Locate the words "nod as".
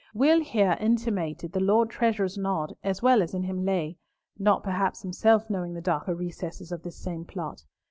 2.35-3.03